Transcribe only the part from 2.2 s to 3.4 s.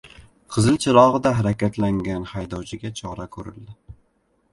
haydovchiga chora